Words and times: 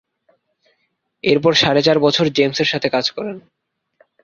এরপর 1.23 1.53
সাড়ে 1.53 1.81
চার 1.83 1.97
বছর 1.99 2.25
জেমসের 2.35 2.67
সাথে 2.67 2.87
কাজ 2.89 3.05
করেন। 3.11 3.37